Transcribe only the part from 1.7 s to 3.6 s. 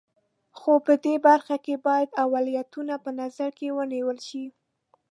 باید اولویتونه په نظر